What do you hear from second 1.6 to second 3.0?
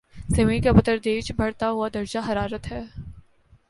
ہوا درجۂ حرارت ہے